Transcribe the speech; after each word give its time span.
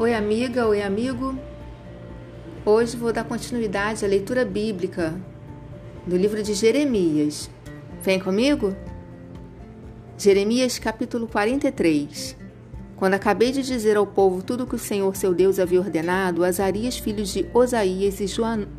Oi, 0.00 0.14
amiga, 0.14 0.64
oi, 0.64 0.80
amigo. 0.80 1.36
Hoje 2.64 2.96
vou 2.96 3.12
dar 3.12 3.24
continuidade 3.24 4.04
à 4.04 4.08
leitura 4.08 4.44
bíblica 4.44 5.12
do 6.06 6.16
livro 6.16 6.40
de 6.40 6.54
Jeremias. 6.54 7.50
Vem 8.00 8.20
comigo? 8.20 8.76
Jeremias 10.16 10.78
capítulo 10.78 11.26
43. 11.26 12.37
Quando 12.98 13.14
acabei 13.14 13.52
de 13.52 13.62
dizer 13.62 13.96
ao 13.96 14.04
povo 14.04 14.42
tudo 14.42 14.64
o 14.64 14.66
que 14.66 14.74
o 14.74 14.78
Senhor 14.78 15.14
seu 15.14 15.32
Deus 15.32 15.60
havia 15.60 15.78
ordenado, 15.78 16.44
Azarias, 16.44 16.98
filho 16.98 17.22
de 17.22 17.46
Osaías, 17.54 18.18
e 18.20 18.26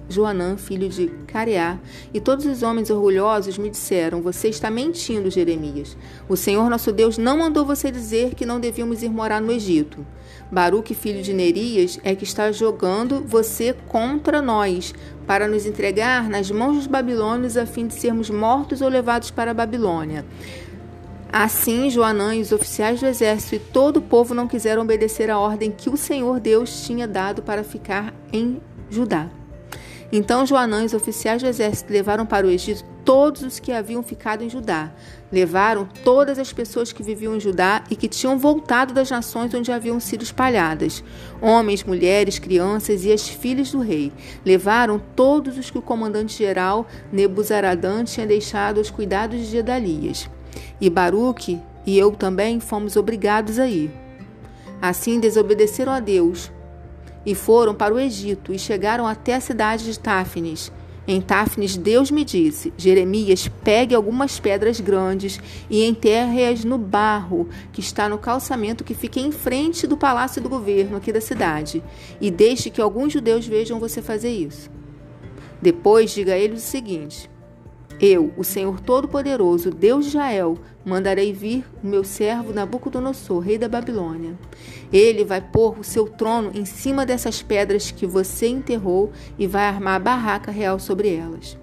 Joanã, 0.09 0.57
filho 0.57 0.89
de 0.89 1.07
Careá, 1.25 1.79
e 2.13 2.19
todos 2.19 2.45
os 2.45 2.61
homens 2.61 2.89
orgulhosos 2.89 3.57
me 3.57 3.69
disseram: 3.69 4.21
Você 4.21 4.49
está 4.49 4.69
mentindo, 4.69 5.31
Jeremias. 5.31 5.95
O 6.27 6.35
Senhor 6.35 6.69
nosso 6.69 6.91
Deus 6.91 7.17
não 7.17 7.37
mandou 7.37 7.65
você 7.65 7.89
dizer 7.89 8.35
que 8.35 8.45
não 8.45 8.59
devíamos 8.59 9.01
ir 9.03 9.09
morar 9.09 9.39
no 9.39 9.53
Egito. 9.53 10.05
Baruque, 10.51 10.93
filho 10.93 11.21
de 11.21 11.31
Nerias, 11.31 11.97
é 12.03 12.13
que 12.13 12.25
está 12.25 12.51
jogando 12.51 13.23
você 13.25 13.73
contra 13.87 14.41
nós, 14.41 14.93
para 15.25 15.47
nos 15.47 15.65
entregar 15.65 16.27
nas 16.27 16.51
mãos 16.51 16.75
dos 16.75 16.87
babilônios 16.87 17.55
a 17.55 17.65
fim 17.65 17.87
de 17.87 17.93
sermos 17.93 18.29
mortos 18.29 18.81
ou 18.81 18.89
levados 18.89 19.31
para 19.31 19.51
a 19.51 19.53
Babilônia. 19.53 20.25
Assim, 21.31 21.91
Joanã 21.91 22.33
e 22.33 22.41
os 22.41 22.51
oficiais 22.51 22.99
do 22.99 23.05
exército 23.05 23.55
e 23.55 23.59
todo 23.59 23.97
o 23.97 24.01
povo 24.01 24.33
não 24.33 24.47
quiseram 24.47 24.81
obedecer 24.81 25.29
a 25.29 25.37
ordem 25.37 25.71
que 25.71 25.87
o 25.87 25.95
Senhor 25.95 26.39
Deus 26.39 26.83
tinha 26.83 27.07
dado 27.07 27.43
para 27.43 27.63
ficar 27.63 28.13
em 28.33 28.59
Judá. 28.89 29.29
Então 30.11 30.43
Joanã 30.43 30.81
e 30.81 30.85
os 30.87 30.93
oficiais 30.95 31.43
do 31.43 31.47
exército 31.47 31.93
levaram 31.93 32.25
para 32.25 32.47
o 32.47 32.49
Egito 32.49 32.83
todos 33.05 33.43
os 33.43 33.59
que 33.59 33.71
haviam 33.71 34.01
ficado 34.01 34.43
em 34.43 34.49
Judá. 34.49 34.91
Levaram 35.31 35.87
todas 36.03 36.39
as 36.39 36.51
pessoas 36.51 36.91
que 36.91 37.03
viviam 37.03 37.35
em 37.35 37.39
Judá 37.39 37.83
e 37.91 37.95
que 37.95 38.07
tinham 38.07 38.39
voltado 38.39 38.91
das 38.91 39.11
nações 39.11 39.53
onde 39.53 39.71
haviam 39.71 39.99
sido 39.99 40.23
espalhadas: 40.23 41.03
homens, 41.39 41.83
mulheres, 41.83 42.39
crianças 42.39 43.05
e 43.05 43.11
as 43.11 43.29
filhas 43.29 43.71
do 43.71 43.79
rei. 43.79 44.11
Levaram 44.43 44.99
todos 45.15 45.59
os 45.59 45.69
que 45.69 45.77
o 45.77 45.81
comandante-geral 45.81 46.87
Nebuzaradã 47.11 48.03
tinha 48.03 48.25
deixado 48.25 48.79
aos 48.79 48.89
cuidados 48.89 49.37
de 49.37 49.45
Gedalias. 49.45 50.27
E 50.79 50.89
Baruque 50.89 51.59
e 51.85 51.97
eu 51.97 52.11
também 52.11 52.59
fomos 52.59 52.95
obrigados 52.95 53.59
a 53.59 53.67
ir. 53.67 53.91
Assim 54.81 55.19
desobedeceram 55.19 55.91
a 55.91 55.99
Deus 55.99 56.51
e 57.25 57.35
foram 57.35 57.73
para 57.73 57.93
o 57.93 57.99
Egito 57.99 58.53
e 58.53 58.59
chegaram 58.59 59.05
até 59.05 59.35
a 59.35 59.41
cidade 59.41 59.85
de 59.85 59.99
Táfnis. 59.99 60.71
Em 61.07 61.19
Táfnis, 61.19 61.75
Deus 61.75 62.11
me 62.11 62.23
disse: 62.23 62.71
Jeremias, 62.77 63.49
pegue 63.63 63.95
algumas 63.95 64.39
pedras 64.39 64.79
grandes 64.79 65.39
e 65.67 65.83
enterre-as 65.83 66.63
no 66.63 66.77
barro 66.77 67.49
que 67.73 67.79
está 67.79 68.07
no 68.07 68.19
calçamento 68.19 68.83
que 68.83 68.93
fica 68.93 69.19
em 69.19 69.31
frente 69.31 69.87
do 69.87 69.97
palácio 69.97 70.39
do 70.39 70.47
governo 70.47 70.97
aqui 70.97 71.11
da 71.11 71.19
cidade, 71.19 71.83
e 72.21 72.29
deixe 72.29 72.69
que 72.69 72.79
alguns 72.79 73.11
judeus 73.11 73.47
vejam 73.47 73.79
você 73.79 74.03
fazer 74.03 74.29
isso. 74.29 74.69
Depois, 75.59 76.11
diga 76.11 76.33
a 76.33 76.37
eles 76.37 76.63
o 76.63 76.67
seguinte: 76.67 77.27
eu, 78.01 78.33
o 78.37 78.43
Senhor 78.43 78.79
Todo-Poderoso, 78.79 79.71
Deus 79.71 80.05
de 80.05 80.11
Israel, 80.11 80.57
mandarei 80.85 81.33
vir 81.33 81.65
o 81.83 81.87
meu 81.87 82.03
servo 82.03 82.53
Nabucodonosor, 82.53 83.39
rei 83.39 83.57
da 83.57 83.67
Babilônia. 83.67 84.37
Ele 84.91 85.25
vai 85.25 85.41
pôr 85.41 85.77
o 85.77 85.83
seu 85.83 86.07
trono 86.07 86.51
em 86.53 86.63
cima 86.63 87.05
dessas 87.05 87.41
pedras 87.41 87.91
que 87.91 88.07
você 88.07 88.47
enterrou 88.47 89.11
e 89.37 89.45
vai 89.45 89.63
armar 89.63 89.95
a 89.95 89.99
barraca 89.99 90.49
real 90.49 90.79
sobre 90.79 91.13
elas. 91.13 91.57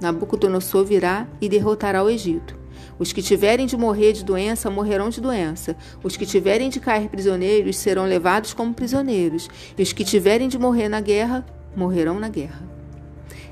Nabucodonosor 0.00 0.84
virá 0.84 1.26
e 1.40 1.48
derrotará 1.48 2.02
o 2.02 2.08
Egito. 2.08 2.56
Os 2.98 3.12
que 3.12 3.22
tiverem 3.22 3.66
de 3.66 3.76
morrer 3.76 4.12
de 4.12 4.24
doença 4.24 4.70
morrerão 4.70 5.10
de 5.10 5.20
doença. 5.20 5.76
Os 6.02 6.16
que 6.16 6.24
tiverem 6.24 6.68
de 6.68 6.80
cair 6.80 7.08
prisioneiros 7.08 7.76
serão 7.76 8.06
levados 8.06 8.54
como 8.54 8.74
prisioneiros. 8.74 9.48
E 9.76 9.82
os 9.82 9.92
que 9.92 10.04
tiverem 10.04 10.48
de 10.48 10.58
morrer 10.58 10.88
na 10.88 11.00
guerra 11.00 11.44
morrerão 11.76 12.18
na 12.18 12.28
guerra. 12.28 12.77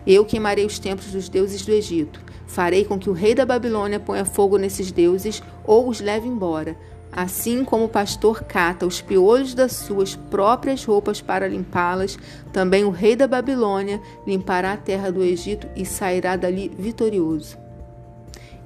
Eu 0.06 0.25
queimarei 0.25 0.65
os 0.65 0.78
templos 0.78 1.11
dos 1.11 1.28
deuses 1.28 1.65
do 1.67 1.72
Egito. 1.72 2.21
Farei 2.47 2.84
com 2.84 2.99
que 2.99 3.11
o 3.11 3.12
rei 3.12 3.34
da 3.34 3.44
Babilônia 3.44 3.99
ponha 3.99 4.25
fogo 4.25 4.56
nesses 4.56 4.93
deuses 4.93 5.43
ou 5.65 5.89
os 5.89 6.00
leve 6.00 6.28
embora. 6.28 6.77
Assim 7.11 7.65
como 7.65 7.87
o 7.87 7.89
pastor 7.89 8.44
cata 8.44 8.87
os 8.87 9.00
piolhos 9.00 9.55
das 9.55 9.72
suas 9.72 10.15
próprias 10.15 10.84
roupas 10.84 11.21
para 11.21 11.49
limpá-las, 11.49 12.19
também 12.53 12.84
o 12.84 12.91
rei 12.91 13.17
da 13.17 13.27
Babilônia 13.27 14.00
limpará 14.27 14.75
a 14.75 14.77
terra 14.77 15.11
do 15.11 15.25
Egito 15.25 15.67
e 15.75 15.84
sairá 15.84 16.37
dali 16.37 16.71
vitorioso. 16.78 17.56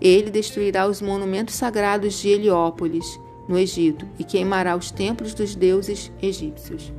Ele 0.01 0.31
destruirá 0.31 0.87
os 0.87 1.01
monumentos 1.01 1.55
sagrados 1.55 2.15
de 2.21 2.29
Heliópolis, 2.29 3.19
no 3.49 3.59
Egito, 3.59 4.07
e 4.19 4.25
queimará 4.25 4.77
os 4.77 4.91
templos 4.91 5.33
dos 5.33 5.55
deuses 5.55 6.11
egípcios. 6.23 6.93